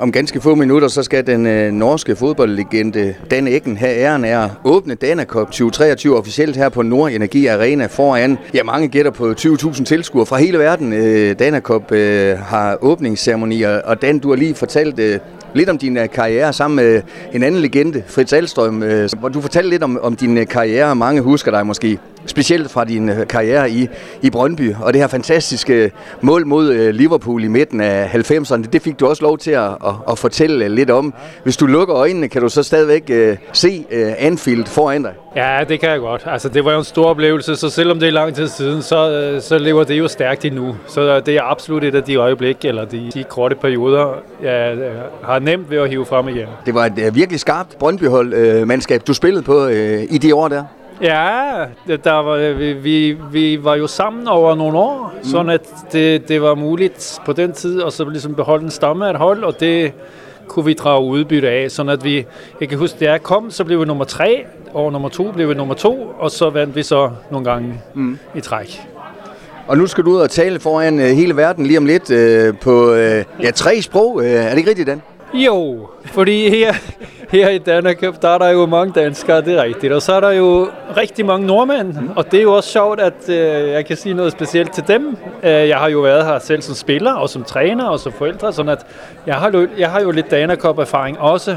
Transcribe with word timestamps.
Om 0.00 0.12
ganske 0.12 0.40
få 0.40 0.54
minutter, 0.54 0.88
så 0.88 1.02
skal 1.02 1.26
den 1.26 1.46
øh, 1.46 1.72
norske 1.72 2.16
fodboldlegende 2.16 3.14
Dan 3.30 3.48
Eggen 3.48 3.76
have 3.76 3.96
æren 3.96 4.24
af 4.24 4.44
at 4.44 4.50
åbne 4.64 4.94
Danakop 4.94 5.46
2023 5.46 6.18
officielt 6.18 6.56
her 6.56 6.68
på 6.68 6.82
Nordenergi 6.82 7.46
Arena 7.46 7.86
foran, 7.86 8.38
ja 8.54 8.62
mange 8.62 8.88
gætter 8.88 9.10
på 9.10 9.34
20.000 9.40 9.84
tilskuere 9.84 10.26
fra 10.26 10.38
hele 10.38 10.58
verden. 10.58 10.92
Øh, 10.92 11.36
øh, 11.92 12.38
har 12.38 12.78
åbningsceremonier, 12.80 13.78
og, 13.78 14.02
Dan, 14.02 14.18
du 14.18 14.28
har 14.28 14.36
lige 14.36 14.54
fortalt 14.54 14.98
øh, 14.98 15.18
lidt 15.54 15.68
om 15.68 15.78
din 15.78 15.96
øh, 15.96 16.08
karriere 16.08 16.52
sammen 16.52 16.76
med 16.76 17.02
en 17.32 17.42
anden 17.42 17.60
legende, 17.60 18.02
Fritz 18.06 18.32
Alstrøm, 18.32 18.78
hvor 18.78 19.28
øh, 19.28 19.34
du 19.34 19.40
fortalte 19.40 19.70
lidt 19.70 19.82
om, 19.82 19.98
om 20.02 20.16
din 20.16 20.34
karriere, 20.34 20.46
karriere, 20.46 20.96
mange 20.96 21.20
husker 21.22 21.50
dig 21.50 21.66
måske 21.66 21.98
specielt 22.30 22.70
fra 22.70 22.84
din 22.84 23.08
øh, 23.08 23.26
karriere 23.26 23.70
i, 23.70 23.88
i 24.22 24.30
Brøndby, 24.30 24.74
og 24.82 24.92
det 24.92 25.00
her 25.00 25.08
fantastiske 25.08 25.92
mål 26.20 26.46
mod 26.46 26.72
øh, 26.72 26.94
Liverpool 26.94 27.44
i 27.44 27.48
midten 27.48 27.80
af 27.80 28.14
90'erne, 28.14 28.62
det 28.72 28.82
fik 28.82 29.00
du 29.00 29.06
også 29.06 29.22
lov 29.22 29.38
til 29.38 29.50
at, 29.50 29.64
at, 29.64 29.94
at 30.10 30.18
fortælle 30.18 30.68
lidt 30.68 30.90
om. 30.90 31.14
Hvis 31.42 31.56
du 31.56 31.66
lukker 31.66 31.96
øjnene, 31.96 32.28
kan 32.28 32.42
du 32.42 32.48
så 32.48 32.62
stadigvæk 32.62 33.38
se 33.52 33.84
Anfield 34.18 34.66
foran 34.66 35.02
dig? 35.02 35.12
Ja, 35.36 35.58
det 35.68 35.80
kan 35.80 35.90
jeg 35.90 36.00
godt. 36.00 36.22
Altså, 36.26 36.48
det 36.48 36.64
var 36.64 36.72
jo 36.72 36.78
en 36.78 36.84
stor 36.84 37.04
oplevelse, 37.06 37.56
så 37.56 37.70
selvom 37.70 37.98
det 37.98 38.08
er 38.08 38.12
lang 38.12 38.34
tid 38.34 38.48
siden, 38.48 38.82
så, 38.82 39.38
så 39.42 39.58
lever 39.58 39.84
det 39.84 39.98
jo 39.98 40.08
stærkt 40.08 40.44
endnu. 40.44 40.76
Så 40.86 41.20
det 41.20 41.36
er 41.36 41.42
absolut 41.42 41.84
et 41.84 41.94
af 41.94 42.02
de 42.02 42.14
øjeblikke, 42.14 42.68
eller 42.68 42.84
de, 42.84 43.10
de 43.14 43.24
korte 43.24 43.56
perioder, 43.56 44.14
jeg 44.42 44.76
har 45.24 45.38
nemt 45.38 45.70
ved 45.70 45.78
at 45.78 45.88
hive 45.88 46.06
frem 46.06 46.28
igen. 46.28 46.46
Det 46.66 46.74
var 46.74 46.86
et 46.86 47.14
virkelig 47.14 47.40
skarpt 47.40 47.78
Brøndby-hold, 47.78 48.60
uh, 48.60 48.68
mandskab, 48.68 49.06
du 49.06 49.14
spillede 49.14 49.42
på 49.42 49.66
i 49.66 50.18
de 50.18 50.34
år 50.34 50.48
der. 50.48 50.64
Ja, 51.02 51.64
der 52.04 52.12
var, 52.12 52.52
vi, 52.52 52.72
vi, 52.72 53.16
vi 53.32 53.64
var 53.64 53.74
jo 53.74 53.86
sammen 53.86 54.28
over 54.28 54.54
nogle 54.54 54.78
år, 54.78 55.14
mm. 55.16 55.24
sådan 55.24 55.50
at 55.50 55.68
det, 55.92 56.28
det 56.28 56.42
var 56.42 56.54
muligt 56.54 57.18
på 57.26 57.32
den 57.32 57.52
tid 57.52 57.82
at 57.82 57.92
så 57.92 58.08
ligesom 58.08 58.34
beholde 58.34 58.64
en 58.64 58.70
stamme 58.70 59.06
af 59.06 59.10
et 59.10 59.16
hold, 59.16 59.44
og 59.44 59.60
det 59.60 59.92
kunne 60.48 60.64
vi 60.64 60.72
drage 60.72 61.04
udbytte 61.04 61.48
af, 61.50 61.70
sådan 61.70 61.92
at 61.92 62.04
vi, 62.04 62.26
jeg 62.60 62.68
kan 62.68 62.78
huske, 62.78 62.96
da 63.00 63.10
jeg 63.10 63.22
kom, 63.22 63.50
så 63.50 63.64
blev 63.64 63.80
vi 63.80 63.84
nummer 63.84 64.04
tre, 64.04 64.44
og 64.74 64.92
nummer 64.92 65.08
to 65.08 65.32
blev 65.32 65.48
vi 65.48 65.54
nummer 65.54 65.74
to, 65.74 66.14
og 66.18 66.30
så 66.30 66.50
vandt 66.50 66.76
vi 66.76 66.82
så 66.82 67.10
nogle 67.30 67.50
gange 67.50 67.80
mm. 67.94 68.18
i 68.34 68.40
træk. 68.40 68.80
Og 69.66 69.78
nu 69.78 69.86
skal 69.86 70.04
du 70.04 70.10
ud 70.10 70.20
og 70.20 70.30
tale 70.30 70.60
foran 70.60 70.94
uh, 70.94 71.04
hele 71.04 71.36
verden 71.36 71.66
lige 71.66 71.78
om 71.78 71.86
lidt 71.86 72.10
uh, 72.10 72.58
på 72.58 72.92
uh, 72.92 72.98
ja, 73.42 73.50
tre 73.54 73.82
sprog. 73.82 74.14
Uh, 74.14 74.24
er 74.24 74.50
det 74.50 74.58
ikke 74.58 74.70
rigtigt, 74.70 74.86
Dan? 74.86 75.02
Jo, 75.34 75.88
fordi 76.04 76.48
her, 76.48 76.72
her 77.30 77.48
i 77.48 77.94
Cup, 77.94 78.22
der 78.22 78.28
er 78.28 78.38
der 78.38 78.48
jo 78.48 78.66
mange 78.66 78.92
danskere, 78.92 79.40
det 79.40 79.58
er 79.58 79.62
rigtigt. 79.62 79.92
Og 79.92 80.02
så 80.02 80.12
er 80.12 80.20
der 80.20 80.30
jo 80.30 80.68
rigtig 80.96 81.26
mange 81.26 81.46
nordmænd, 81.46 81.92
mm. 81.92 82.10
og 82.16 82.32
det 82.32 82.38
er 82.38 82.42
jo 82.42 82.52
også 82.52 82.70
sjovt, 82.70 83.00
at 83.00 83.28
øh, 83.28 83.70
jeg 83.70 83.86
kan 83.86 83.96
sige 83.96 84.14
noget 84.14 84.32
specielt 84.32 84.72
til 84.72 84.84
dem. 84.88 85.16
Øh, 85.42 85.50
jeg 85.50 85.78
har 85.78 85.88
jo 85.88 86.00
været 86.00 86.24
her 86.24 86.38
selv 86.38 86.62
som 86.62 86.74
spiller, 86.74 87.12
og 87.12 87.28
som 87.28 87.44
træner, 87.44 87.84
og 87.84 88.00
som 88.00 88.12
forældre, 88.12 88.52
sådan 88.52 88.72
at 88.72 88.86
jeg 89.26 89.34
har, 89.34 89.50
jo, 89.50 89.68
jeg 89.78 89.90
har 89.90 90.00
jo 90.00 90.10
lidt 90.10 90.60
Cup-erfaring 90.60 91.20
også. 91.20 91.56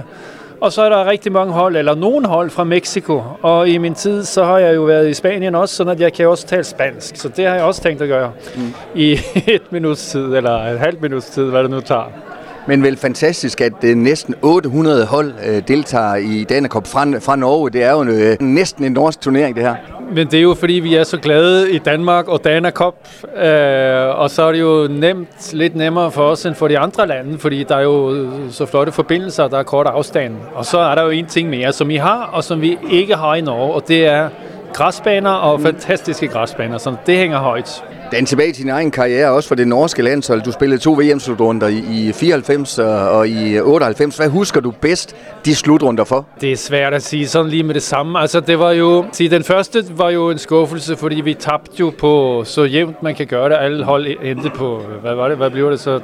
Og 0.61 0.71
så 0.73 0.81
er 0.81 0.89
der 0.89 1.05
rigtig 1.05 1.31
mange 1.31 1.53
hold, 1.53 1.75
eller 1.75 1.95
nogen 1.95 2.25
hold 2.25 2.49
fra 2.49 2.63
Mexico. 2.63 3.23
Og 3.41 3.69
i 3.69 3.77
min 3.77 3.95
tid, 3.95 4.23
så 4.23 4.43
har 4.43 4.57
jeg 4.57 4.75
jo 4.75 4.81
været 4.81 5.09
i 5.09 5.13
Spanien 5.13 5.55
også, 5.55 5.75
sådan 5.75 5.93
at 5.93 5.99
jeg 5.99 6.13
kan 6.13 6.27
også 6.27 6.47
tale 6.47 6.63
spansk. 6.63 7.15
Så 7.15 7.29
det 7.29 7.45
har 7.45 7.55
jeg 7.55 7.63
også 7.63 7.81
tænkt 7.81 8.01
at 8.01 8.07
gøre 8.07 8.31
mm. 8.55 8.73
i 8.95 9.19
et 9.47 9.71
minuts 9.71 10.11
tid, 10.11 10.35
eller 10.35 10.51
et 10.51 10.79
halvt 10.79 11.01
minuts 11.01 11.29
tid, 11.29 11.43
hvad 11.43 11.63
det 11.63 11.71
nu 11.71 11.79
tager. 11.79 12.32
Men 12.67 12.83
vel 12.83 12.97
fantastisk, 12.97 13.61
at 13.61 13.83
øh, 13.83 13.95
næsten 13.95 14.35
800 14.41 15.05
hold 15.05 15.33
øh, 15.47 15.67
deltager 15.67 16.15
i 16.15 16.45
denne 16.49 16.69
Cup 16.69 16.87
fra, 16.87 17.19
fra 17.19 17.35
Norge. 17.35 17.69
Det 17.69 17.83
er 17.83 17.91
jo 17.91 17.99
uh, 17.99 18.41
næsten 18.47 18.85
en 18.85 18.91
norsk 18.91 19.21
turnering, 19.21 19.55
det 19.55 19.63
her. 19.63 19.75
Men 20.11 20.27
det 20.27 20.37
er 20.37 20.41
jo 20.41 20.53
fordi, 20.53 20.73
vi 20.73 20.95
er 20.95 21.03
så 21.03 21.17
glade 21.17 21.71
i 21.71 21.77
Danmark 21.77 22.27
og 22.27 22.43
Danakop, 22.43 22.95
Cup, 23.21 23.37
øh, 23.43 24.19
og 24.19 24.29
så 24.29 24.43
er 24.43 24.51
det 24.51 24.59
jo 24.59 24.87
nemt, 24.91 25.53
lidt 25.53 25.75
nemmere 25.75 26.11
for 26.11 26.23
os 26.23 26.45
end 26.45 26.55
for 26.55 26.67
de 26.67 26.79
andre 26.79 27.07
lande, 27.07 27.39
fordi 27.39 27.63
der 27.63 27.75
er 27.75 27.81
jo 27.81 28.27
så 28.51 28.65
flotte 28.65 28.91
forbindelser, 28.91 29.47
der 29.47 29.59
er 29.59 29.63
kort 29.63 29.87
afstand. 29.87 30.35
Og 30.53 30.65
så 30.65 30.79
er 30.79 30.95
der 30.95 31.03
jo 31.03 31.09
en 31.09 31.25
ting 31.25 31.49
mere, 31.49 31.73
som 31.73 31.89
I 31.89 31.95
har, 31.95 32.29
og 32.33 32.43
som 32.43 32.61
vi 32.61 32.77
ikke 32.91 33.15
har 33.15 33.35
i 33.35 33.41
Norge, 33.41 33.73
og 33.73 33.87
det 33.87 34.05
er 34.05 34.29
græsbaner 34.73 35.29
og 35.29 35.59
mm. 35.59 35.65
fantastiske 35.65 36.27
græsbaner, 36.27 36.77
så 36.77 36.95
det 37.05 37.17
hænger 37.17 37.37
højt. 37.39 37.83
Den 38.11 38.25
tilbage 38.25 38.51
til 38.51 38.63
din 38.63 38.71
egen 38.71 38.91
karriere, 38.91 39.31
også 39.31 39.47
for 39.47 39.55
det 39.55 39.67
norske 39.67 40.01
landshold. 40.01 40.41
Du 40.41 40.51
spillede 40.51 40.81
to 40.81 40.93
VM-slutrunder 40.93 41.67
i, 41.67 42.07
i 42.07 42.11
94 42.13 42.79
og 42.79 43.27
i 43.27 43.59
98. 43.59 44.17
Hvad 44.17 44.29
husker 44.29 44.61
du 44.61 44.71
bedst 44.71 45.15
de 45.45 45.55
slutrunder 45.55 46.03
for? 46.03 46.25
Det 46.41 46.51
er 46.51 46.57
svært 46.57 46.93
at 46.93 47.03
sige 47.03 47.27
sådan 47.27 47.49
lige 47.51 47.63
med 47.63 47.73
det 47.73 47.83
samme. 47.83 48.19
Altså, 48.19 48.39
det 48.39 48.59
var 48.59 48.71
jo, 48.71 49.05
sige, 49.11 49.29
den 49.29 49.43
første 49.43 49.85
var 49.97 50.09
jo 50.09 50.29
en 50.29 50.37
skuffelse, 50.37 50.95
fordi 50.95 51.21
vi 51.21 51.33
tabte 51.33 51.73
jo 51.79 51.93
på 51.99 52.43
så 52.45 52.63
jævnt 52.63 53.03
man 53.03 53.15
kan 53.15 53.27
gøre 53.27 53.49
det. 53.49 53.55
Alle 53.55 53.83
hold 53.83 54.07
endte 54.23 54.49
på, 54.49 54.81
hvad 55.01 55.15
var 55.15 55.27
det, 55.27 55.37
hvad 55.37 55.49
blev 55.49 55.71
det 55.71 55.79
så? 55.79 55.99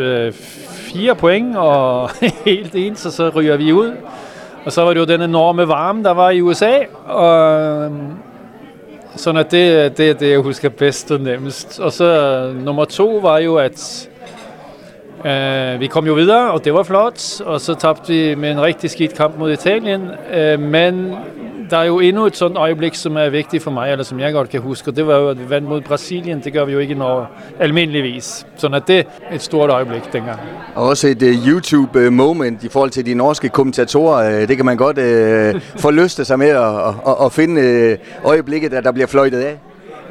Øh, 0.00 0.32
fire 0.94 1.14
point, 1.14 1.56
og 1.56 2.10
helt 2.44 2.74
ens, 2.74 3.06
og 3.06 3.12
så 3.12 3.28
ryger 3.28 3.56
vi 3.56 3.72
ud. 3.72 3.92
Og 4.64 4.72
så 4.72 4.82
var 4.82 4.94
det 4.94 5.00
jo 5.00 5.04
den 5.04 5.22
enorme 5.22 5.68
varme, 5.68 6.02
der 6.02 6.10
var 6.10 6.30
i 6.30 6.40
USA, 6.40 6.78
og 7.06 7.84
øhm, 7.84 8.12
sådan 9.16 9.40
at 9.40 9.50
det, 9.50 9.98
det 9.98 10.10
er 10.10 10.14
det, 10.14 10.30
jeg 10.30 10.38
husker 10.38 10.68
bedst 10.68 11.10
og 11.10 11.20
nemmest. 11.20 11.80
Og 11.80 11.92
så 11.92 12.04
øh, 12.04 12.64
nummer 12.64 12.84
to 12.84 13.20
var 13.22 13.38
jo, 13.38 13.56
at 13.56 14.08
øh, 15.24 15.80
vi 15.80 15.86
kom 15.86 16.06
jo 16.06 16.14
videre, 16.14 16.50
og 16.50 16.64
det 16.64 16.74
var 16.74 16.82
flot. 16.82 17.40
Og 17.40 17.60
så 17.60 17.74
tabte 17.74 18.12
vi 18.12 18.34
med 18.34 18.50
en 18.50 18.62
rigtig 18.62 18.90
skidt 18.90 19.14
kamp 19.14 19.38
mod 19.38 19.52
Italien. 19.52 20.10
Øh, 20.34 20.60
men 20.60 21.14
der 21.74 21.80
er 21.80 21.84
jo 21.84 22.00
endnu 22.00 22.26
et 22.26 22.36
sådan 22.36 22.56
øjeblik, 22.56 22.94
som 22.94 23.16
er 23.16 23.28
vigtigt 23.28 23.62
for 23.62 23.70
mig, 23.70 23.90
eller 23.90 24.04
som 24.04 24.20
jeg 24.20 24.32
godt 24.32 24.50
kan 24.50 24.60
huske, 24.60 24.90
og 24.90 24.96
det 24.96 25.06
var 25.06 25.18
jo, 25.18 25.28
at 25.28 25.38
vi 25.38 25.50
vandt 25.50 25.68
mod 25.68 25.80
Brasilien. 25.80 26.40
Det 26.44 26.52
gør 26.52 26.64
vi 26.64 26.72
jo 26.72 26.78
ikke 26.78 26.94
når 26.94 27.30
almindeligvis. 27.60 28.46
Så 28.56 28.66
at 28.66 28.82
det 28.88 28.98
er 28.98 29.34
et 29.34 29.42
stort 29.42 29.70
øjeblik 29.70 30.12
dengang. 30.12 30.40
Og 30.74 30.86
også 30.86 31.08
et 31.08 31.22
uh, 31.22 31.48
YouTube-moment 31.48 32.64
i 32.64 32.68
forhold 32.68 32.90
til 32.90 33.06
de 33.06 33.14
norske 33.14 33.48
kommentatorer. 33.48 34.42
Uh, 34.42 34.48
det 34.48 34.56
kan 34.56 34.66
man 34.66 34.76
godt 34.76 34.98
uh, 34.98 35.60
forlyste 35.86 36.24
sig 36.24 36.38
med 36.38 36.48
at, 36.48 36.88
at, 37.06 37.24
at 37.24 37.32
finde 37.32 37.98
uh, 38.22 38.28
øjeblikket, 38.30 38.72
der, 38.72 38.80
der 38.80 38.92
bliver 38.92 39.06
fløjtet 39.06 39.40
af. 39.40 39.58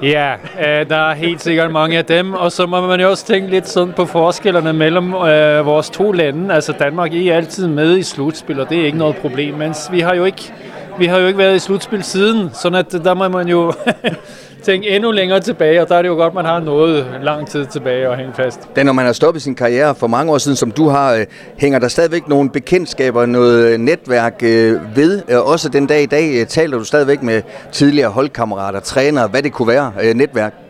Ja, 0.01 0.33
øh, 0.33 0.89
der 0.89 0.95
er 0.95 1.13
helt 1.13 1.41
sikkert 1.41 1.71
mange 1.71 1.97
af 1.97 2.05
dem, 2.05 2.33
og 2.33 2.51
så 2.51 2.65
må 2.65 2.87
man 2.87 3.01
jo 3.01 3.09
også 3.09 3.25
tænke 3.25 3.49
lidt 3.49 3.69
sådan 3.69 3.93
på 3.93 4.05
forskellene 4.05 4.73
mellem 4.73 5.13
øh, 5.13 5.65
vores 5.65 5.89
to 5.89 6.11
lande. 6.11 6.53
Altså 6.53 6.73
Danmark 6.79 7.13
er 7.13 7.35
altid 7.35 7.67
med 7.67 7.97
i 7.97 8.03
slutspil, 8.03 8.59
og 8.59 8.69
det 8.69 8.81
er 8.81 8.85
ikke 8.85 8.97
noget 8.97 9.15
problem, 9.15 9.55
mens 9.55 9.89
vi 9.91 9.99
har 9.99 10.15
jo 10.15 10.25
ikke 10.25 10.53
vi 10.99 11.05
har 11.05 11.19
jo 11.19 11.27
ikke 11.27 11.39
været 11.39 11.55
i 11.55 11.59
slutspil 11.59 12.03
siden, 12.03 12.49
så 12.53 12.67
at 12.67 13.03
der 13.03 13.13
må 13.13 13.27
man 13.27 13.47
jo 13.47 13.73
tænke 14.63 14.89
endnu 14.89 15.11
længere 15.11 15.39
tilbage, 15.39 15.81
og 15.81 15.89
der 15.89 15.95
er 15.95 16.01
det 16.01 16.09
jo 16.09 16.13
godt, 16.13 16.33
man 16.33 16.45
har 16.45 16.59
noget 16.59 17.05
lang 17.23 17.47
tid 17.47 17.65
tilbage 17.65 18.07
at 18.07 18.17
hænge 18.17 18.33
fast. 18.33 18.69
Da 18.75 18.83
når 18.83 18.93
man 18.93 19.05
har 19.05 19.13
stoppet 19.13 19.41
sin 19.41 19.55
karriere 19.55 19.95
for 19.95 20.07
mange 20.07 20.31
år 20.33 20.37
siden, 20.37 20.57
som 20.57 20.71
du 20.71 20.87
har, 20.87 21.13
øh, 21.13 21.25
hænger 21.57 21.79
der 21.79 21.87
stadigvæk 21.87 22.27
nogle 22.27 22.49
bekendtskaber, 22.49 23.25
noget 23.25 23.67
øh, 23.67 23.79
netværk 23.79 24.43
øh, 24.43 24.95
ved? 24.95 25.21
Øh, 25.29 25.39
også 25.39 25.69
den 25.69 25.87
dag 25.87 26.03
i 26.03 26.05
dag 26.05 26.41
øh, 26.41 26.47
taler 26.47 26.77
du 26.77 26.83
stadigvæk 26.83 27.23
med 27.23 27.41
tidligere 27.71 28.09
holdkammerater, 28.09 28.79
trænere, 28.79 29.27
hvad 29.27 29.43
det 29.43 29.53
kunne 29.53 29.67
være, 29.67 30.13
netværk? 30.13 30.62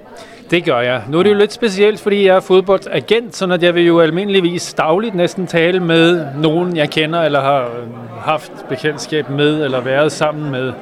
Det 0.54 0.66
gør 0.66 0.80
jeg. 0.80 1.02
Nu 1.10 1.20
er 1.20 1.24
det 1.24 1.30
jo 1.30 1.36
lidt 1.36 1.54
specielt, 1.54 2.00
fordi 2.00 2.26
jeg 2.26 2.36
er 2.36 2.40
fodboldagent, 2.40 3.36
så 3.36 3.46
at 3.46 3.64
jeg 3.64 3.76
vil 3.76 3.86
jo 3.86 4.00
almindeligvis 4.00 4.74
dagligt 4.74 5.16
næsten 5.16 5.48
tale 5.48 5.80
med 5.80 6.26
nogen, 6.38 6.78
jeg 6.78 6.90
kender 6.90 7.22
eller 7.22 7.42
har 7.42 7.62
øh, 7.62 8.20
haft 8.20 8.52
bekendtskab 8.70 9.30
med 9.30 9.64
eller 9.64 9.82
været 9.82 10.12
sammen 10.12 10.52
med. 10.52 10.74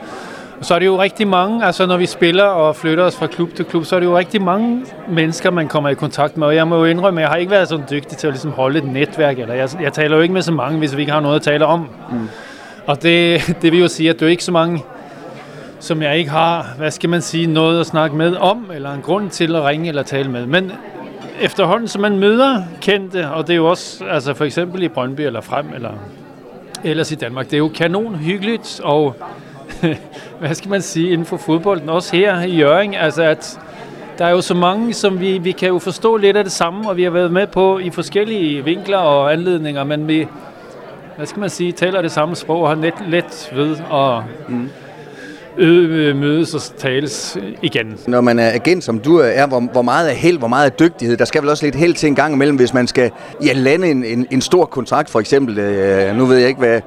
Og 0.60 0.66
så 0.66 0.76
er 0.76 0.80
det 0.80 0.86
jo 0.86 1.02
rigtig 1.02 1.28
mange, 1.28 1.66
altså 1.66 1.86
når 1.86 1.98
vi 1.98 2.06
spiller 2.06 2.44
og 2.44 2.76
flytter 2.76 3.04
os 3.04 3.16
fra 3.16 3.28
klub 3.28 3.54
til 3.56 3.66
klub, 3.66 3.86
så 3.86 3.96
er 3.96 4.00
det 4.00 4.08
jo 4.08 4.18
rigtig 4.18 4.42
mange 4.42 4.86
mennesker, 5.10 5.52
man 5.52 5.68
kommer 5.68 5.90
i 5.90 5.94
kontakt 5.94 6.38
med. 6.38 6.48
Og 6.48 6.56
jeg 6.56 6.68
må 6.68 6.78
jo 6.78 6.86
indrømme, 6.86 7.22
at 7.22 7.24
jeg 7.24 7.30
har 7.30 7.38
ikke 7.38 7.52
været 7.52 7.68
så 7.68 7.82
dygtig 7.92 8.18
til 8.18 8.28
at 8.28 8.34
ligesom 8.34 8.52
holde 8.52 8.78
et 8.78 8.86
netværk, 8.86 9.40
eller 9.40 9.54
jeg, 9.54 9.70
jeg 9.82 9.94
taler 9.94 10.16
jo 10.16 10.22
ikke 10.22 10.34
med 10.34 10.42
så 10.42 10.52
mange, 10.52 10.80
hvis 10.80 10.96
vi 10.96 11.02
ikke 11.02 11.14
har 11.14 11.20
noget 11.20 11.36
at 11.36 11.42
tale 11.42 11.66
om. 11.66 11.90
Mm. 12.12 12.30
Og 12.86 13.04
det, 13.04 13.42
det 13.62 13.72
vil 13.72 13.80
jo 13.80 13.88
sige, 13.88 14.10
at 14.10 14.20
det 14.20 14.26
er 14.26 14.30
ikke 14.30 14.44
så 14.44 14.52
mange 14.52 14.84
som 15.82 16.02
jeg 16.02 16.18
ikke 16.18 16.30
har, 16.32 16.74
hvad 16.78 16.92
skal 16.92 17.10
man 17.10 17.22
sige, 17.22 17.48
noget 17.48 17.80
at 17.80 17.86
snakke 17.86 18.16
med 18.16 18.36
om, 18.36 18.72
eller 18.74 18.94
en 18.94 19.02
grund 19.02 19.30
til 19.30 19.56
at 19.56 19.64
ringe 19.64 19.88
eller 19.88 20.04
tale 20.04 20.32
med. 20.32 20.46
Men 20.46 20.72
efterhånden, 21.42 21.88
som 21.88 22.02
man 22.02 22.20
møder 22.20 22.64
kendte, 22.82 23.30
og 23.30 23.48
det 23.48 23.54
er 23.54 23.58
jo 23.58 23.70
også, 23.70 24.06
altså 24.06 24.34
for 24.34 24.46
eksempel 24.46 24.84
i 24.84 24.88
Brøndby 24.88 25.22
eller 25.22 25.42
Frem, 25.42 25.66
eller 25.76 25.92
ellers 26.84 27.12
i 27.12 27.16
Danmark, 27.16 27.46
det 27.46 27.54
er 27.54 27.58
jo 27.58 27.68
kanon 27.76 28.16
hyggeligt, 28.16 28.82
og 28.84 29.16
hvad 30.40 30.56
skal 30.56 30.70
man 30.70 30.82
sige, 30.82 31.10
inden 31.10 31.26
for 31.26 31.38
fodbolden, 31.38 31.90
også 31.90 32.16
her 32.16 32.42
i 32.42 32.58
Jøring, 32.58 32.96
altså 32.96 33.24
at 33.24 33.60
der 34.18 34.26
er 34.26 34.32
jo 34.32 34.42
så 34.42 34.54
mange, 34.54 34.94
som 34.94 35.20
vi, 35.20 35.38
vi 35.38 35.52
kan 35.52 35.68
jo 35.68 35.80
forstå 35.80 36.18
lidt 36.18 36.38
af 36.38 36.44
det 36.44 36.54
samme, 36.54 36.90
og 36.90 36.98
vi 36.98 37.04
har 37.04 37.12
været 37.12 37.32
med 37.32 37.48
på 37.48 37.80
i 37.80 37.90
forskellige 37.90 38.66
vinkler 38.66 38.98
og 38.98 39.34
anledninger, 39.34 39.84
men 39.84 40.08
vi, 40.08 40.28
hvad 41.18 41.26
skal 41.26 41.40
man 41.40 41.50
sige, 41.50 41.72
taler 41.72 42.02
det 42.02 42.12
samme 42.12 42.36
sprog 42.36 42.62
og 42.62 42.68
har 42.68 42.76
net 42.76 42.94
let 43.08 43.52
ved 43.56 43.78
at 43.94 44.24
mm 44.50 44.70
øh, 45.58 46.16
mødes 46.16 46.54
og 46.54 46.62
tales 46.78 47.38
igen. 47.62 47.98
Når 48.08 48.22
man 48.22 48.40
er 48.40 48.52
agent, 48.54 48.84
som 48.84 49.00
du 49.00 49.18
er, 49.18 49.48
hvor, 49.48 49.60
hvor 49.60 49.82
meget 49.82 50.10
er 50.10 50.16
held, 50.16 50.38
hvor 50.38 50.48
meget 50.48 50.66
er 50.66 50.76
dygtighed? 50.76 51.18
Der 51.18 51.26
skal 51.26 51.42
vel 51.42 51.50
også 51.50 51.66
lidt 51.66 51.76
held 51.76 51.94
til 51.94 52.08
en 52.08 52.16
gang 52.16 52.34
imellem, 52.34 52.56
hvis 52.56 52.74
man 52.74 52.88
skal 52.88 53.12
ja, 53.46 53.54
lande 53.54 53.92
en, 53.92 54.06
en, 54.06 54.28
en 54.32 54.42
stor 54.42 54.66
kontrakt, 54.66 55.10
for 55.10 55.20
eksempel. 55.20 55.60
Øh, 55.60 56.16
nu 56.16 56.26
ved 56.26 56.38
jeg 56.38 56.48
ikke, 56.48 56.60
hvad, 56.60 56.82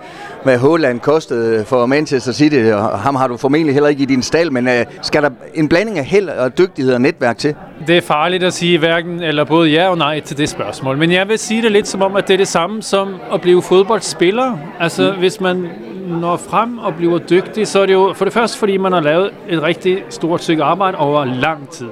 hvad 0.44 0.58
Holland 0.58 1.00
kostede 1.00 1.64
for 1.64 1.86
Manchester 1.86 2.32
City, 2.32 2.70
og 2.72 2.98
ham 2.98 3.14
har 3.14 3.28
du 3.28 3.36
formentlig 3.36 3.74
heller 3.74 3.88
ikke 3.88 4.02
i 4.02 4.06
din 4.06 4.22
stald, 4.22 4.50
men 4.50 4.68
øh, 4.68 4.84
skal 5.02 5.22
der 5.22 5.30
en 5.54 5.68
blanding 5.68 5.98
af 5.98 6.04
held 6.04 6.28
og 6.28 6.58
dygtighed 6.58 6.94
og 6.94 7.00
netværk 7.00 7.38
til? 7.38 7.54
Det 7.86 7.96
er 7.96 8.00
farligt 8.00 8.44
at 8.44 8.52
sige 8.52 8.78
hverken 8.78 9.22
eller 9.22 9.44
både 9.44 9.70
ja 9.70 9.88
og 9.88 9.98
nej 9.98 10.20
til 10.20 10.38
det 10.38 10.48
spørgsmål, 10.48 10.98
men 10.98 11.12
jeg 11.12 11.28
vil 11.28 11.38
sige 11.38 11.62
det 11.62 11.72
lidt 11.72 11.88
som 11.88 12.02
om, 12.02 12.16
at 12.16 12.28
det 12.28 12.34
er 12.34 12.38
det 12.38 12.48
samme 12.48 12.82
som 12.82 13.14
at 13.32 13.40
blive 13.40 13.62
fodboldspiller. 13.62 14.58
Altså, 14.80 15.12
mm. 15.12 15.18
hvis 15.18 15.40
man 15.40 15.66
når 16.06 16.36
frem 16.36 16.78
og 16.78 16.94
bliver 16.94 17.18
dygtig, 17.18 17.68
så 17.68 17.80
er 17.80 17.86
det 17.86 17.92
jo 17.92 18.12
for 18.14 18.24
det 18.24 18.34
første, 18.34 18.58
fordi 18.58 18.76
man 18.76 18.92
har 18.92 19.00
lavet 19.00 19.30
et 19.48 19.62
rigtig 19.62 20.04
stort 20.08 20.42
stykke 20.42 20.62
arbejde 20.62 20.98
over 20.98 21.24
lang 21.24 21.68
tid. 21.68 21.88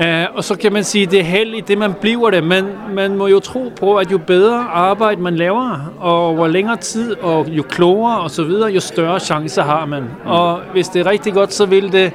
Uh, 0.00 0.36
og 0.36 0.44
så 0.44 0.56
kan 0.58 0.72
man 0.72 0.84
sige, 0.84 1.04
at 1.04 1.10
det 1.10 1.20
er 1.20 1.24
heldigt, 1.24 1.68
det 1.68 1.78
man 1.78 1.94
bliver 2.00 2.30
det, 2.30 2.44
men 2.44 2.64
man 2.94 3.16
må 3.16 3.26
jo 3.26 3.40
tro 3.40 3.72
på, 3.80 3.96
at 3.96 4.12
jo 4.12 4.18
bedre 4.18 4.64
arbejde 4.72 5.20
man 5.20 5.36
laver, 5.36 5.92
og 6.00 6.34
hvor 6.34 6.46
længere 6.46 6.76
tid, 6.76 7.16
og 7.22 7.48
jo 7.48 7.62
klogere 7.62 8.20
og 8.20 8.30
så 8.30 8.44
videre, 8.44 8.70
jo 8.70 8.80
større 8.80 9.20
chancer 9.20 9.62
har 9.62 9.86
man. 9.86 10.04
Og 10.24 10.60
hvis 10.72 10.88
det 10.88 11.00
er 11.06 11.10
rigtig 11.10 11.32
godt, 11.32 11.52
så 11.52 11.66
vil 11.66 11.92
det, 11.92 12.12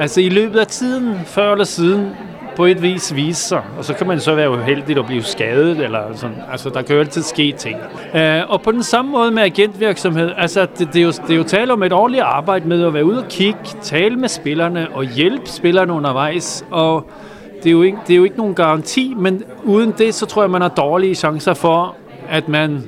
altså 0.00 0.20
i 0.20 0.28
løbet 0.28 0.58
af 0.58 0.66
tiden, 0.66 1.20
før 1.26 1.52
eller 1.52 1.64
siden, 1.64 2.10
på 2.56 2.64
et 2.64 2.82
vis 2.82 3.14
vise 3.14 3.40
sig. 3.42 3.62
Og 3.78 3.84
så 3.84 3.94
kan 3.94 4.06
man 4.06 4.20
så 4.20 4.34
være 4.34 4.50
uheldig 4.50 4.98
at 4.98 5.06
blive 5.06 5.22
skadet, 5.22 5.80
eller 5.80 6.00
sådan. 6.14 6.36
Altså, 6.52 6.70
der 6.70 6.82
kan 6.82 6.94
jo 6.94 7.00
altid 7.00 7.22
ske 7.22 7.54
ting. 7.58 7.78
Øh, 8.14 8.42
og 8.48 8.62
på 8.62 8.72
den 8.72 8.82
samme 8.82 9.10
måde 9.10 9.30
med 9.30 9.42
agentvirksomhed, 9.42 10.30
altså, 10.36 10.66
det, 10.78 10.88
det, 10.92 10.96
er 10.96 11.04
jo, 11.04 11.10
det 11.10 11.30
er 11.30 11.36
jo 11.36 11.42
tale 11.42 11.72
om 11.72 11.82
et 11.82 11.92
årligt 11.92 12.22
arbejde 12.22 12.68
med 12.68 12.84
at 12.84 12.94
være 12.94 13.04
ude 13.04 13.18
og 13.18 13.28
kigge, 13.28 13.58
tale 13.82 14.16
med 14.16 14.28
spillerne 14.28 14.88
og 14.94 15.04
hjælpe 15.04 15.48
spillerne 15.48 15.92
undervejs. 15.92 16.64
Og 16.70 17.10
det 17.62 17.66
er, 17.66 17.72
jo 17.72 17.82
ikke, 17.82 17.98
det 18.06 18.12
er 18.12 18.16
jo 18.16 18.24
ikke 18.24 18.36
nogen 18.36 18.54
garanti, 18.54 19.14
men 19.16 19.42
uden 19.64 19.94
det, 19.98 20.14
så 20.14 20.26
tror 20.26 20.42
jeg, 20.42 20.50
man 20.50 20.62
har 20.62 20.68
dårlige 20.68 21.14
chancer 21.14 21.54
for, 21.54 21.96
at 22.28 22.48
man 22.48 22.82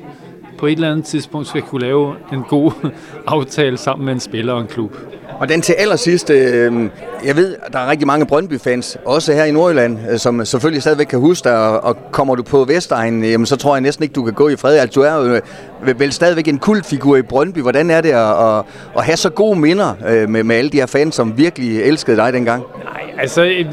på 0.58 0.66
et 0.66 0.72
eller 0.72 0.90
andet 0.90 1.04
tidspunkt 1.04 1.46
skal 1.46 1.62
kunne 1.62 1.80
lave 1.80 2.14
en 2.32 2.42
god 2.42 2.72
aftale 3.26 3.76
sammen 3.76 4.04
med 4.04 4.12
en 4.12 4.20
spiller 4.20 4.52
og 4.52 4.60
en 4.60 4.66
klub. 4.66 4.96
Og 5.38 5.48
den 5.48 5.62
til 5.62 5.72
allersidst, 5.72 6.30
øh, 6.30 6.90
jeg 7.24 7.36
ved, 7.36 7.56
der 7.72 7.78
er 7.78 7.90
rigtig 7.90 8.06
mange 8.06 8.26
Brøndby-fans, 8.26 8.98
også 9.04 9.32
her 9.32 9.44
i 9.44 9.52
Nordjylland, 9.52 9.98
øh, 10.10 10.18
som 10.18 10.44
selvfølgelig 10.44 10.82
stadigvæk 10.82 11.06
kan 11.06 11.18
huske 11.18 11.48
dig, 11.48 11.58
og, 11.58 11.84
og 11.84 11.96
kommer 12.12 12.34
du 12.34 12.42
på 12.42 12.64
Vestegnen, 12.64 13.24
jamen, 13.24 13.46
så 13.46 13.56
tror 13.56 13.74
jeg 13.74 13.80
næsten 13.80 14.02
ikke, 14.02 14.12
du 14.12 14.24
kan 14.24 14.34
gå 14.34 14.48
i 14.48 14.56
fred. 14.56 14.78
Altså, 14.78 15.00
du 15.00 15.06
er 15.06 15.14
jo 15.14 15.40
øh, 15.86 16.00
vel 16.00 16.12
stadigvæk 16.12 16.48
en 16.48 16.58
kultfigur 16.58 17.16
i 17.16 17.22
Brøndby. 17.22 17.58
Hvordan 17.58 17.90
er 17.90 18.00
det 18.00 18.10
at, 18.10 18.58
at, 18.58 18.64
at 18.96 19.04
have 19.04 19.16
så 19.16 19.30
gode 19.30 19.60
minder 19.60 19.94
øh, 20.08 20.28
med, 20.28 20.44
med 20.44 20.56
alle 20.56 20.70
de 20.70 20.76
her 20.76 20.86
fans, 20.86 21.14
som 21.14 21.38
virkelig 21.38 21.82
elskede 21.82 22.16
dig 22.16 22.32
dengang? 22.32 22.62
Nej, 22.84 23.02
altså 23.18 23.44
øh, 23.44 23.66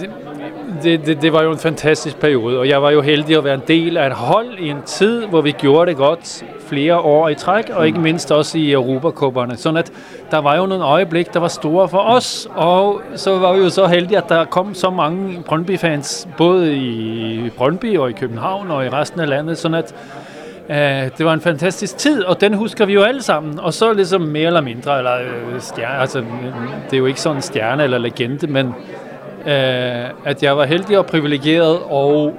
det, 0.84 1.06
det, 1.06 1.22
det 1.22 1.34
var 1.34 1.44
jo 1.44 1.52
en 1.52 1.58
fantastisk 1.58 2.20
periode, 2.20 2.60
og 2.60 2.68
jeg 2.68 2.82
var 2.82 2.92
jo 2.92 3.02
heldig 3.02 3.38
at 3.38 3.44
være 3.44 3.54
en 3.54 3.64
del 3.68 3.98
af 3.98 4.08
et 4.08 4.14
hold 4.14 4.60
i 4.60 4.70
en 4.70 4.82
tid, 4.86 5.26
hvor 5.26 5.42
vi 5.42 5.52
gjorde 5.52 5.90
det 5.90 5.98
godt 5.98 6.44
flere 6.68 6.98
år 6.98 7.30
i 7.30 7.36
træk, 7.36 7.70
og 7.74 7.88
ikke 7.88 8.00
mindst 8.00 8.32
også 8.32 8.58
i 8.58 8.72
Europakupperne. 8.72 9.58
Sådan 9.58 9.78
at 9.78 9.92
der 10.32 10.38
var 10.38 10.58
jo 10.58 10.66
nogle 10.66 10.84
øjeblik, 10.84 11.34
der 11.34 11.40
var 11.40 11.48
store 11.48 11.90
for 11.90 11.98
os, 11.98 12.48
og 12.56 13.02
så 13.16 13.38
var 13.38 13.54
vi 13.54 13.60
jo 13.60 13.70
så 13.70 13.88
heldige, 13.88 14.18
at 14.18 14.30
der 14.30 14.46
kom 14.46 14.74
så 14.74 14.90
mange 14.90 15.44
Brøndby-fans, 15.46 16.28
både 16.38 16.76
i 16.76 17.50
Brøndby 17.58 17.98
og 17.98 18.10
i 18.10 18.14
København 18.14 18.72
og 18.72 18.86
i 18.86 18.90
resten 18.90 19.20
af 19.20 19.30
landet, 19.30 19.58
sådan 19.58 19.78
at 19.78 19.96
Uh, 20.70 20.76
det 21.18 21.26
var 21.26 21.34
en 21.34 21.42
fantastisk 21.42 21.98
tid, 21.98 22.24
og 22.24 22.42
den 22.42 22.54
husker 22.54 22.86
vi 22.86 22.94
jo 22.94 23.02
alle 23.02 23.22
sammen. 23.22 23.60
Og 23.60 23.74
så 23.74 23.94
ligesom 23.94 24.22
mere 24.22 24.48
eller 24.48 24.62
mindre, 24.62 24.98
eller 24.98 25.16
uh, 25.54 25.62
stjerne, 25.62 25.98
altså, 25.98 26.20
det 26.86 26.94
er 26.94 26.98
jo 26.98 27.06
ikke 27.06 27.22
sådan 27.22 27.36
en 27.36 27.42
stjerne 27.42 27.84
eller 27.84 27.98
legende, 27.98 28.48
men 28.48 28.68
øh, 29.46 30.10
at 30.26 30.44
jeg 30.44 30.58
var 30.58 30.66
heldig 30.66 30.98
og 30.98 31.06
privilegeret 31.06 31.80
og 31.90 32.34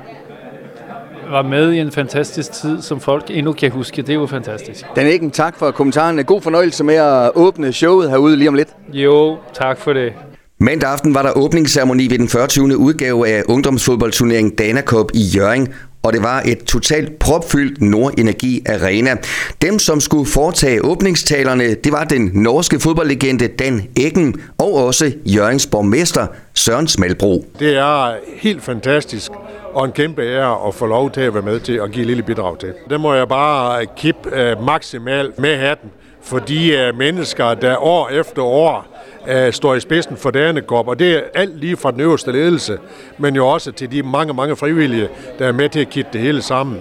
var 1.30 1.42
med 1.42 1.72
i 1.72 1.78
en 1.78 1.92
fantastisk 1.92 2.52
tid, 2.52 2.82
som 2.82 3.00
folk 3.00 3.24
endnu 3.30 3.52
kan 3.52 3.70
huske. 3.70 4.02
Det 4.02 4.10
er 4.10 4.14
jo 4.14 4.26
fantastisk. 4.26 4.84
Dan 4.96 5.06
Eggen, 5.06 5.30
tak 5.30 5.58
for 5.58 5.70
kommentaren. 5.70 6.24
God 6.24 6.40
fornøjelse 6.40 6.84
med 6.84 6.94
at 6.94 7.30
åbne 7.34 7.72
showet 7.72 8.10
herude 8.10 8.36
lige 8.36 8.48
om 8.48 8.54
lidt. 8.54 8.68
Jo, 8.92 9.36
tak 9.54 9.78
for 9.78 9.92
det. 9.92 10.12
Mandag 10.60 10.90
aften 10.90 11.14
var 11.14 11.22
der 11.22 11.32
åbningsceremoni 11.36 12.06
ved 12.10 12.18
den 12.18 12.28
40. 12.28 12.76
udgave 12.76 13.28
af 13.28 13.42
ungdomsfodboldturneringen 13.48 14.54
Dana 14.54 14.82
Cup 14.82 15.06
i 15.14 15.22
Jørgen, 15.36 15.68
og 16.06 16.12
det 16.12 16.22
var 16.22 16.42
et 16.44 16.64
totalt 16.64 17.18
propfyldt 17.18 17.80
Nordenergi 17.82 18.62
Arena. 18.68 19.16
Dem, 19.62 19.78
som 19.78 20.00
skulle 20.00 20.26
foretage 20.26 20.84
åbningstalerne, 20.84 21.74
det 21.74 21.92
var 21.92 22.04
den 22.04 22.30
norske 22.34 22.80
fodboldlegende 22.80 23.48
Dan 23.48 23.82
Eggen 23.96 24.40
og 24.58 24.74
også 24.74 25.12
Jørgens 25.24 25.66
borgmester 25.66 26.26
Søren 26.54 26.88
Smalbro. 26.88 27.44
Det 27.58 27.76
er 27.76 28.14
helt 28.36 28.62
fantastisk 28.62 29.30
og 29.74 29.84
en 29.84 29.92
kæmpe 29.92 30.22
ære 30.22 30.68
at 30.68 30.74
få 30.74 30.86
lov 30.86 31.10
til 31.10 31.20
at 31.20 31.34
være 31.34 31.42
med 31.42 31.60
til 31.60 31.72
at 31.72 31.90
give 31.92 32.00
et 32.00 32.06
lille 32.06 32.22
bidrag 32.22 32.58
til. 32.58 32.72
Det 32.90 33.00
må 33.00 33.14
jeg 33.14 33.28
bare 33.28 33.86
kippe 33.96 34.36
øh, 34.36 34.62
maksimalt 34.62 35.38
med 35.38 35.56
hatten 35.56 35.90
for 36.26 36.38
de 36.38 36.70
uh, 36.74 36.88
øh, 36.88 36.98
mennesker, 36.98 37.54
der 37.54 37.76
år 37.76 38.08
efter 38.08 38.42
år 38.42 38.86
uh, 39.22 39.52
står 39.52 39.74
i 39.74 39.80
spidsen 39.80 40.16
for 40.16 40.30
Danekop, 40.30 40.88
og 40.88 40.98
det 40.98 41.12
er 41.12 41.20
alt 41.34 41.60
lige 41.60 41.76
fra 41.76 41.90
den 41.90 42.00
øverste 42.00 42.32
ledelse, 42.32 42.78
men 43.18 43.36
jo 43.36 43.48
også 43.48 43.72
til 43.72 43.92
de 43.92 44.02
mange, 44.02 44.34
mange 44.34 44.56
frivillige, 44.56 45.08
der 45.38 45.46
er 45.46 45.52
med 45.52 45.68
til 45.68 45.80
at 45.80 45.90
kitte 45.90 46.10
det 46.12 46.20
hele 46.20 46.42
sammen. 46.42 46.80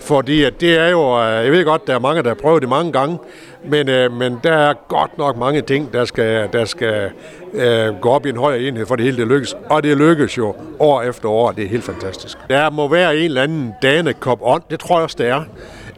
Fordi 0.00 0.42
at 0.42 0.60
det 0.60 0.78
er 0.78 0.88
jo, 0.88 1.20
jeg 1.20 1.52
ved 1.52 1.64
godt, 1.64 1.86
der 1.86 1.94
er 1.94 1.98
mange, 1.98 2.22
der 2.22 2.28
har 2.28 2.34
prøvet 2.34 2.62
det 2.62 2.68
mange 2.68 2.92
gange, 2.92 3.18
men, 3.64 3.88
øh, 3.88 4.12
men 4.12 4.38
der 4.44 4.52
er 4.52 4.74
godt 4.88 5.18
nok 5.18 5.36
mange 5.36 5.60
ting, 5.60 5.92
der 5.92 6.04
skal, 6.04 6.48
der 6.52 6.64
skal 6.64 7.10
øh, 7.54 7.94
gå 8.00 8.08
op 8.08 8.26
i 8.26 8.28
en 8.28 8.36
højere 8.36 8.60
enhed, 8.60 8.86
for 8.86 8.96
det 8.96 9.04
hele 9.04 9.16
det 9.16 9.26
lykkes. 9.26 9.56
Og 9.70 9.82
det 9.82 9.96
lykkes 9.96 10.38
jo 10.38 10.54
år 10.78 11.02
efter 11.02 11.28
år, 11.28 11.52
det 11.52 11.64
er 11.64 11.68
helt 11.68 11.84
fantastisk. 11.84 12.38
Der 12.50 12.70
må 12.70 12.88
være 12.88 13.16
en 13.16 13.24
eller 13.24 13.42
anden 13.42 13.74
Danekop 13.82 14.38
ånd, 14.42 14.62
det 14.70 14.80
tror 14.80 14.96
jeg 14.96 15.02
også, 15.02 15.16
det 15.18 15.28
er. 15.28 15.44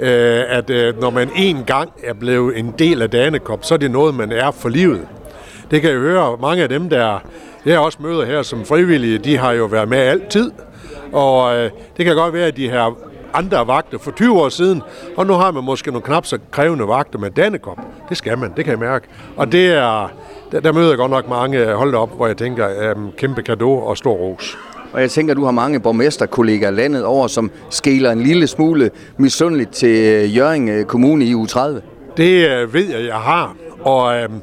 Øh, 0.00 0.45
at 0.49 0.71
øh, 0.71 1.00
når 1.00 1.11
man 1.11 1.31
en 1.37 1.65
gang 1.65 1.93
er 2.05 2.15
blevet 2.15 2.59
en 2.59 2.75
del 2.79 3.03
af 3.03 3.11
Danekop, 3.11 3.65
så 3.65 3.75
er 3.75 3.79
det 3.79 3.91
noget, 3.91 4.15
man 4.15 4.33
er 4.33 4.50
for 4.50 4.69
livet. 4.69 5.09
Det 5.71 5.81
kan 5.81 5.91
jeg 5.91 5.99
høre, 5.99 6.37
mange 6.41 6.62
af 6.62 6.69
dem, 6.69 6.89
der 6.89 7.19
jeg 7.65 7.79
også 7.79 7.99
møder 8.00 8.25
her 8.25 8.43
som 8.43 8.65
frivillige, 8.65 9.19
de 9.19 9.37
har 9.37 9.53
jo 9.53 9.65
været 9.65 9.89
med 9.89 9.99
altid. 9.99 10.50
Og 11.12 11.56
øh, 11.56 11.71
det 11.97 12.05
kan 12.05 12.15
godt 12.15 12.35
være, 12.35 12.47
at 12.47 12.56
de 12.56 12.71
her 12.71 12.97
andre 13.35 13.67
vagter 13.67 13.99
for 13.99 14.11
20 14.11 14.41
år 14.41 14.49
siden, 14.49 14.83
og 15.17 15.27
nu 15.27 15.33
har 15.33 15.50
man 15.50 15.65
måske 15.65 15.91
nogle 15.91 16.03
knap 16.03 16.27
så 16.27 16.39
krævende 16.51 16.89
vagter 16.89 17.19
med 17.19 17.31
Dannekop. 17.31 17.79
Det 18.09 18.17
skal 18.17 18.39
man, 18.39 18.53
det 18.56 18.65
kan 18.65 18.71
jeg 18.71 18.79
mærke. 18.79 19.09
Og 19.37 19.53
det 19.53 19.67
er, 19.67 20.09
der, 20.53 20.61
der 20.61 20.73
møder 20.73 20.89
jeg 20.89 20.99
godt 20.99 21.11
nok 21.11 21.29
mange 21.29 21.59
øh, 21.59 21.75
hold 21.75 21.94
op, 21.94 22.17
hvor 22.17 22.27
jeg 22.27 22.37
tænker, 22.37 22.93
um, 22.93 23.12
kæmpe 23.17 23.43
gave 23.43 23.83
og 23.83 23.97
stor 23.97 24.12
ros. 24.12 24.59
Og 24.93 25.00
jeg 25.00 25.11
tænker, 25.11 25.32
at 25.32 25.37
du 25.37 25.44
har 25.44 25.50
mange 25.50 25.81
borgmesterkollegaer 25.81 26.70
landet 26.70 27.05
over, 27.05 27.26
som 27.26 27.50
skæler 27.70 28.11
en 28.11 28.20
lille 28.20 28.46
smule 28.46 28.90
misundeligt 29.17 29.70
til 29.70 29.88
øh, 29.88 30.37
Jørgen 30.37 30.69
øh, 30.69 30.85
Kommune 30.85 31.25
i 31.25 31.35
u 31.35 31.46
30. 31.46 31.82
Det 32.17 32.49
øh, 32.49 32.75
ved 32.75 32.88
jeg, 32.90 33.06
jeg 33.06 33.17
har. 33.17 33.56
Og 33.81 34.17
øhm, 34.17 34.40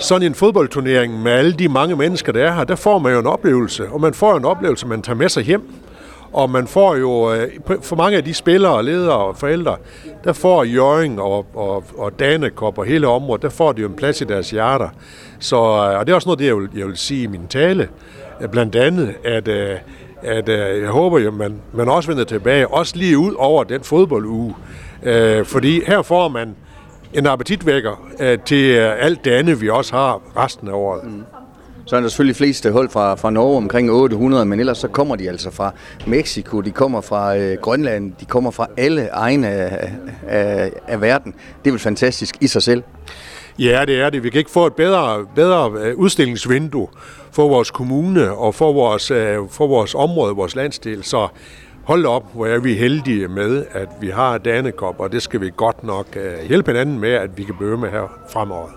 sådan 0.00 0.26
en 0.26 0.34
fodboldturnering 0.34 1.22
med 1.22 1.32
alle 1.32 1.52
de 1.52 1.68
mange 1.68 1.96
mennesker, 1.96 2.32
der 2.32 2.44
er 2.44 2.54
her, 2.54 2.64
der 2.64 2.76
får 2.76 2.98
man 2.98 3.12
jo 3.12 3.18
en 3.18 3.26
oplevelse. 3.26 3.88
Og 3.88 4.00
man 4.00 4.14
får 4.14 4.30
jo 4.30 4.36
en 4.36 4.44
oplevelse, 4.44 4.86
man 4.86 5.02
tager 5.02 5.16
med 5.16 5.28
sig 5.28 5.42
hjem. 5.42 5.62
Og 6.32 6.50
man 6.50 6.66
får 6.66 6.96
jo, 6.96 7.34
for 7.82 7.96
mange 7.96 8.16
af 8.16 8.24
de 8.24 8.34
spillere, 8.34 8.84
ledere 8.84 9.16
og 9.16 9.36
forældre, 9.36 9.76
der 10.24 10.32
får 10.32 10.64
Jørgen 10.64 11.18
og, 11.18 11.46
og, 11.54 11.84
og 11.98 12.18
Danekop 12.18 12.78
og 12.78 12.84
hele 12.84 13.08
området, 13.08 13.42
der 13.42 13.48
får 13.48 13.72
de 13.72 13.80
jo 13.80 13.88
en 13.88 13.94
plads 13.94 14.20
i 14.20 14.24
deres 14.24 14.50
hjerter. 14.50 14.88
Så, 15.38 15.56
og 15.56 16.06
det 16.06 16.12
er 16.12 16.14
også 16.14 16.28
noget, 16.28 16.38
det 16.38 16.46
jeg 16.46 16.56
vil, 16.56 16.68
jeg 16.76 16.86
vil 16.86 16.96
sige 16.96 17.22
i 17.22 17.26
min 17.26 17.46
tale. 17.48 17.88
Blandt 18.50 18.76
andet, 18.76 19.14
at, 19.24 19.48
øh, 19.48 19.76
at 20.22 20.48
øh, 20.48 20.82
jeg 20.82 20.88
håber 20.88 21.18
jo, 21.18 21.30
man, 21.30 21.60
man 21.74 21.88
også 21.88 22.08
vender 22.08 22.24
tilbage, 22.24 22.68
også 22.68 22.96
lige 22.96 23.18
ud 23.18 23.34
over 23.34 23.64
den 23.64 23.82
fodbolduge. 23.82 24.54
Øh, 25.02 25.44
fordi 25.44 25.82
her 25.86 26.02
får 26.02 26.28
man 26.28 26.54
en 27.12 27.26
appetitvækker 27.26 28.10
til 28.44 28.72
alt 28.76 29.24
det 29.24 29.30
andet, 29.30 29.60
vi 29.60 29.68
også 29.68 29.96
har 29.96 30.22
resten 30.36 30.68
af 30.68 30.72
året. 30.72 31.04
Mm. 31.04 31.22
Så 31.86 31.96
er 31.96 32.00
der 32.00 32.08
selvfølgelig 32.08 32.36
flest 32.36 32.68
hold 32.68 32.88
fra, 32.88 33.14
fra 33.14 33.30
Norge, 33.30 33.56
omkring 33.56 33.90
800, 33.90 34.44
men 34.44 34.60
ellers 34.60 34.78
så 34.78 34.88
kommer 34.88 35.16
de 35.16 35.28
altså 35.28 35.50
fra 35.50 35.72
Mexico, 36.06 36.60
de 36.60 36.70
kommer 36.70 37.00
fra 37.00 37.36
øh, 37.36 37.56
Grønland, 37.62 38.12
de 38.20 38.24
kommer 38.24 38.50
fra 38.50 38.66
alle 38.76 39.08
egne 39.12 39.48
af, 39.48 39.92
af, 40.28 40.72
af 40.88 41.00
verden. 41.00 41.34
Det 41.64 41.70
er 41.70 41.72
vel 41.72 41.80
fantastisk 41.80 42.36
i 42.40 42.46
sig 42.46 42.62
selv. 42.62 42.82
Ja, 43.58 43.84
det 43.86 44.00
er 44.00 44.10
det. 44.10 44.22
Vi 44.22 44.30
kan 44.30 44.38
ikke 44.38 44.50
få 44.50 44.66
et 44.66 44.74
bedre, 44.74 45.26
bedre 45.34 45.72
øh, 45.80 45.96
udstillingsvindue 45.96 46.88
for 47.32 47.48
vores 47.48 47.70
kommune 47.70 48.32
og 48.32 48.54
for 48.54 48.72
vores, 48.72 49.10
øh, 49.10 49.38
for 49.50 49.66
vores 49.66 49.94
område, 49.94 50.34
vores 50.34 50.56
landsdel. 50.56 51.04
Så 51.04 51.28
hold 51.84 52.06
op, 52.06 52.34
hvor 52.34 52.46
er 52.46 52.58
vi 52.58 52.74
heldige 52.74 53.28
med, 53.28 53.64
at 53.72 53.88
vi 54.00 54.08
har 54.08 54.38
Danekop, 54.38 55.00
og 55.00 55.12
det 55.12 55.22
skal 55.22 55.40
vi 55.40 55.50
godt 55.56 55.84
nok 55.84 56.06
øh, 56.16 56.48
hjælpe 56.48 56.70
hinanden 56.70 56.98
med, 57.00 57.10
at 57.10 57.38
vi 57.38 57.42
kan 57.42 57.54
bøge 57.58 57.76
med 57.76 57.90
her 57.90 58.18
fremover. 58.32 58.68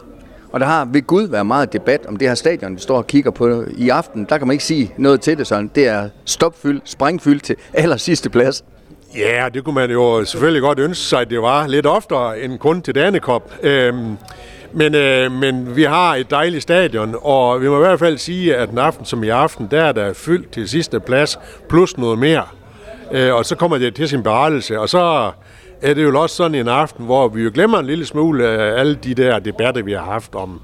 Og 0.51 0.59
der 0.59 0.65
har 0.65 0.85
ved 0.85 1.01
Gud 1.01 1.27
været 1.27 1.45
meget 1.45 1.73
debat 1.73 2.05
om 2.05 2.17
det 2.17 2.27
her 2.27 2.35
stadion, 2.35 2.75
vi 2.75 2.81
står 2.81 2.97
og 2.97 3.07
kigger 3.07 3.31
på 3.31 3.63
i 3.77 3.89
aften. 3.89 4.25
Der 4.29 4.37
kan 4.37 4.47
man 4.47 4.53
ikke 4.53 4.63
sige 4.63 4.93
noget 4.97 5.21
til 5.21 5.37
det 5.37 5.47
sådan. 5.47 5.71
Det 5.75 5.87
er 5.87 6.09
stopfyldt, 6.25 6.89
sprængfyldt 6.89 7.43
til 7.43 7.55
aller 7.73 7.97
sidste 7.97 8.29
plads. 8.29 8.63
Ja, 9.17 9.49
det 9.53 9.63
kunne 9.63 9.75
man 9.75 9.91
jo 9.91 10.25
selvfølgelig 10.25 10.61
godt 10.61 10.79
ønske 10.79 11.03
sig, 11.03 11.21
at 11.21 11.29
det 11.29 11.41
var 11.41 11.67
lidt 11.67 11.85
oftere 11.85 12.39
end 12.39 12.57
kun 12.57 12.81
til 12.81 12.95
Danekop. 12.95 13.53
Øhm, 13.63 14.17
men, 14.73 14.95
øh, 14.95 15.31
men 15.31 15.75
vi 15.75 15.83
har 15.83 16.15
et 16.15 16.31
dejligt 16.31 16.63
stadion, 16.63 17.15
og 17.21 17.61
vi 17.61 17.69
må 17.69 17.75
i 17.75 17.79
hvert 17.79 17.99
fald 17.99 18.17
sige, 18.17 18.55
at 18.55 18.69
en 18.69 18.77
aften 18.77 19.05
som 19.05 19.23
i 19.23 19.29
aften, 19.29 19.67
der 19.71 19.83
er 19.83 19.91
der 19.91 20.13
fyldt 20.13 20.51
til 20.51 20.69
sidste 20.69 20.99
plads, 20.99 21.39
plus 21.69 21.97
noget 21.97 22.19
mere. 22.19 22.43
Øh, 23.11 23.33
og 23.33 23.45
så 23.45 23.55
kommer 23.55 23.77
det 23.77 23.95
til 23.95 24.09
sin 24.09 24.23
berettelse, 24.23 24.79
og 24.79 24.89
så 24.89 25.31
er 25.81 25.93
det 25.93 26.03
jo 26.03 26.21
også 26.21 26.35
sådan 26.35 26.55
en 26.55 26.67
aften, 26.67 27.05
hvor 27.05 27.27
vi 27.27 27.43
jo 27.43 27.51
glemmer 27.53 27.79
en 27.79 27.85
lille 27.85 28.05
smule 28.05 28.47
af 28.47 28.79
alle 28.79 28.95
de 28.95 29.13
der 29.13 29.39
debatter, 29.39 29.83
vi 29.83 29.93
har 29.93 30.03
haft 30.03 30.35
om 30.35 30.61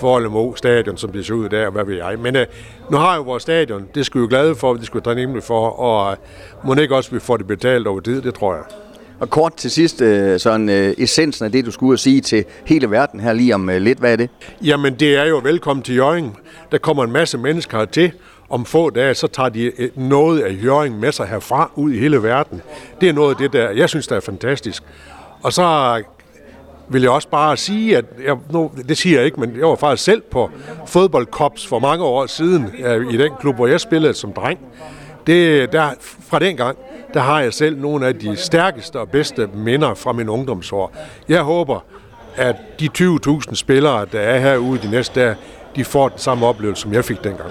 for 0.00 0.56
stadion, 0.56 0.96
som 0.96 1.12
det 1.12 1.26
ser 1.26 1.34
ud 1.34 1.48
der, 1.48 1.66
og 1.66 1.72
hvad 1.72 1.84
ved 1.84 1.96
jeg. 1.96 2.18
Men 2.18 2.36
øh, 2.36 2.46
nu 2.90 2.96
har 2.96 3.16
jo 3.16 3.22
vores 3.22 3.42
stadion, 3.42 3.88
det 3.94 4.06
skal 4.06 4.18
vi 4.18 4.22
jo 4.22 4.28
glade 4.28 4.54
for, 4.54 4.74
det 4.74 4.86
skal 4.86 5.00
vi 5.06 5.14
nemlig 5.14 5.42
for, 5.42 5.68
og 5.68 6.12
øh, 6.12 6.16
må 6.64 6.74
ikke 6.74 6.96
også, 6.96 7.10
vi 7.10 7.20
får 7.20 7.36
det 7.36 7.46
betalt 7.46 7.86
over 7.86 8.00
tid, 8.00 8.22
det 8.22 8.34
tror 8.34 8.54
jeg. 8.54 8.64
Og 9.20 9.30
kort 9.30 9.54
til 9.54 9.70
sidst, 9.70 10.00
øh, 10.00 10.40
sådan 10.40 10.68
øh, 10.68 10.94
essensen 10.98 11.44
af 11.44 11.52
det, 11.52 11.66
du 11.66 11.70
skulle 11.70 11.88
ud 11.88 11.94
og 11.94 11.98
sige 11.98 12.20
til 12.20 12.44
hele 12.64 12.90
verden 12.90 13.20
her 13.20 13.32
lige 13.32 13.54
om 13.54 13.70
øh, 13.70 13.80
lidt, 13.80 13.98
hvad 13.98 14.12
er 14.12 14.16
det? 14.16 14.30
Jamen, 14.62 14.94
det 14.94 15.16
er 15.16 15.24
jo 15.24 15.40
velkommen 15.44 15.82
til 15.82 15.94
Jørgen. 15.94 16.36
Der 16.72 16.78
kommer 16.78 17.04
en 17.04 17.12
masse 17.12 17.38
mennesker 17.38 17.84
til. 17.84 18.12
Om 18.48 18.64
få 18.64 18.90
dage, 18.90 19.14
så 19.14 19.26
tager 19.26 19.48
de 19.48 19.72
øh, 19.78 19.90
noget 19.94 20.40
af 20.40 20.56
Jørgen 20.64 21.00
med 21.00 21.12
sig 21.12 21.26
herfra 21.26 21.70
ud 21.74 21.92
i 21.92 21.98
hele 21.98 22.22
verden. 22.22 22.62
Det 23.00 23.08
er 23.08 23.12
noget 23.12 23.30
af 23.30 23.36
det, 23.36 23.52
der 23.52 23.70
jeg 23.70 23.88
synes, 23.88 24.06
der 24.06 24.16
er 24.16 24.20
fantastisk. 24.20 24.82
Og 25.42 25.52
så 25.52 26.02
vil 26.88 27.02
jeg 27.02 27.10
også 27.10 27.28
bare 27.28 27.56
sige, 27.56 27.96
at 27.96 28.04
jeg, 28.24 28.36
nu, 28.52 28.70
det 28.88 28.96
siger 28.96 29.18
jeg 29.18 29.26
ikke, 29.26 29.40
men 29.40 29.56
jeg 29.58 29.66
var 29.66 29.76
faktisk 29.76 30.04
selv 30.04 30.22
på 30.30 30.50
fodboldkops 30.86 31.66
for 31.66 31.78
mange 31.78 32.04
år 32.04 32.26
siden 32.26 32.66
øh, 32.84 33.14
i 33.14 33.16
den 33.16 33.32
klub, 33.40 33.54
hvor 33.54 33.66
jeg 33.66 33.80
spillede 33.80 34.14
som 34.14 34.32
dreng. 34.32 34.58
Det, 35.26 35.72
der, 35.72 35.90
fra 36.28 36.38
den 36.38 36.56
gang, 36.56 36.78
der 37.14 37.20
har 37.20 37.40
jeg 37.40 37.52
selv 37.54 37.80
nogle 37.80 38.06
af 38.06 38.14
de 38.14 38.36
stærkeste 38.36 39.00
og 39.00 39.08
bedste 39.08 39.48
minder 39.54 39.94
fra 39.94 40.12
min 40.12 40.28
ungdomsår. 40.28 40.96
Jeg 41.28 41.42
håber, 41.42 41.80
at 42.36 42.56
de 42.80 42.88
20.000 42.98 43.54
spillere, 43.54 44.06
der 44.12 44.20
er 44.20 44.38
herude 44.38 44.78
de 44.82 44.90
næste 44.90 45.20
dage, 45.20 45.36
de 45.76 45.84
får 45.84 46.08
den 46.08 46.18
samme 46.18 46.46
oplevelse, 46.46 46.82
som 46.82 46.92
jeg 46.92 47.04
fik 47.04 47.24
dengang. 47.24 47.50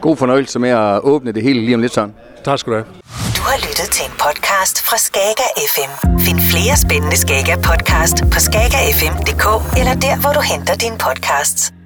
God 0.00 0.16
fornøjelse 0.16 0.58
med 0.58 0.70
at 0.70 1.00
åbne 1.00 1.32
det 1.32 1.42
hele 1.42 1.60
lige 1.60 1.74
om 1.74 1.80
lidt 1.80 1.94
sådan. 1.94 2.14
Tak 2.44 2.58
skal 2.58 2.72
du 2.72 2.76
have. 2.76 2.86
Du 3.36 3.42
har 3.42 3.56
lyttet 3.56 3.88
til 3.90 4.04
en 4.06 4.12
podcast 4.12 4.82
fra 4.86 4.96
Skager 4.96 5.50
FM. 5.74 6.08
Find 6.18 6.40
flere 6.40 6.76
spændende 6.76 7.16
Skager 7.16 7.56
podcast 7.56 8.16
på 8.32 8.38
skagerfm.dk 8.40 9.46
eller 9.78 9.94
der, 9.94 10.20
hvor 10.20 10.32
du 10.32 10.40
henter 10.40 10.74
dine 10.74 10.98
podcasts. 10.98 11.81